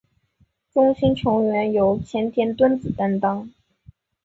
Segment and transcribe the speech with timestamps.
[0.73, 3.51] 中心成员由前田敦子担当。